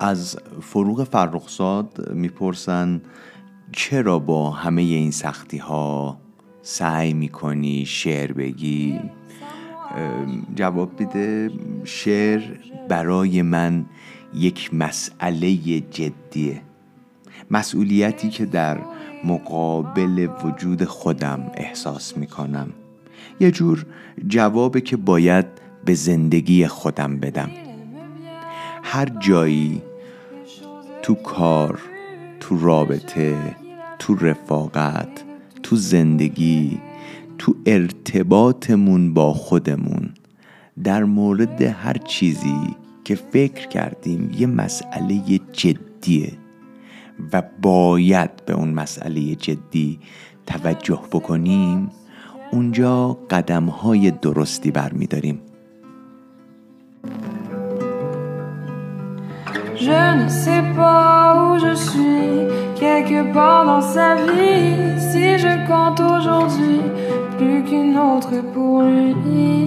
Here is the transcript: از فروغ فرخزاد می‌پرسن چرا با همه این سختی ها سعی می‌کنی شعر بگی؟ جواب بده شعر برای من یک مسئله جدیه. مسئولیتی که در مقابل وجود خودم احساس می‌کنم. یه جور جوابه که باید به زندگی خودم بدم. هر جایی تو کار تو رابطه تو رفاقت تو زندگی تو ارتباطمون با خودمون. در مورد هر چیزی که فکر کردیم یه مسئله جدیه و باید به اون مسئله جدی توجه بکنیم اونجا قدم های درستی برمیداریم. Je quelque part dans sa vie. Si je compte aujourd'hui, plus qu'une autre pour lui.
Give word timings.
از 0.00 0.36
فروغ 0.60 1.04
فرخزاد 1.04 2.12
می‌پرسن 2.12 3.00
چرا 3.72 4.18
با 4.18 4.50
همه 4.50 4.82
این 4.82 5.10
سختی 5.10 5.58
ها 5.58 6.20
سعی 6.62 7.12
می‌کنی 7.12 7.86
شعر 7.86 8.32
بگی؟ 8.32 9.00
جواب 10.54 11.02
بده 11.02 11.50
شعر 11.84 12.42
برای 12.88 13.42
من 13.42 13.84
یک 14.34 14.74
مسئله 14.74 15.56
جدیه. 15.80 16.62
مسئولیتی 17.50 18.30
که 18.30 18.46
در 18.46 18.78
مقابل 19.24 20.28
وجود 20.44 20.84
خودم 20.84 21.50
احساس 21.54 22.16
می‌کنم. 22.16 22.68
یه 23.40 23.50
جور 23.50 23.86
جوابه 24.28 24.80
که 24.80 24.96
باید 24.96 25.46
به 25.84 25.94
زندگی 25.94 26.66
خودم 26.66 27.16
بدم. 27.16 27.50
هر 28.82 29.06
جایی 29.18 29.82
تو 31.02 31.14
کار 31.14 31.80
تو 32.40 32.58
رابطه 32.58 33.56
تو 33.98 34.14
رفاقت 34.14 35.24
تو 35.62 35.76
زندگی 35.76 36.80
تو 37.38 37.54
ارتباطمون 37.66 39.14
با 39.14 39.32
خودمون. 39.32 40.10
در 40.84 41.04
مورد 41.04 41.62
هر 41.62 41.92
چیزی 41.92 42.76
که 43.04 43.14
فکر 43.14 43.68
کردیم 43.68 44.30
یه 44.38 44.46
مسئله 44.46 45.40
جدیه 45.52 46.32
و 47.32 47.42
باید 47.62 48.30
به 48.46 48.52
اون 48.52 48.68
مسئله 48.68 49.34
جدی 49.34 49.98
توجه 50.46 51.00
بکنیم 51.12 51.90
اونجا 52.52 53.18
قدم 53.30 53.66
های 53.66 54.10
درستی 54.10 54.70
برمیداریم. 54.70 55.40
Je 59.80 60.59
quelque 62.78 63.32
part 63.32 63.64
dans 63.66 63.80
sa 63.80 64.16
vie. 64.16 64.98
Si 64.98 65.38
je 65.38 65.52
compte 65.68 66.00
aujourd'hui, 66.00 66.80
plus 67.38 67.62
qu'une 67.64 67.96
autre 67.98 68.34
pour 68.52 68.82
lui. 68.82 69.59